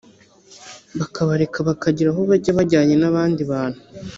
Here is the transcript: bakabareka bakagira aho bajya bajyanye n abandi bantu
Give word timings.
bakabareka 0.99 1.57
bakagira 1.67 2.09
aho 2.11 2.21
bajya 2.31 2.51
bajyanye 2.57 2.95
n 2.97 3.03
abandi 3.09 3.41
bantu 3.51 3.79